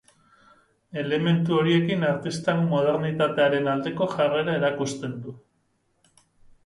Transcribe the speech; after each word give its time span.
Elementu 1.01 1.55
horiekin 1.57 2.05
artistak 2.07 2.63
modernitatearen 2.73 3.71
aldeko 3.75 4.09
jarrera 4.17 4.57
erakusten 4.63 5.15
du. 5.27 5.37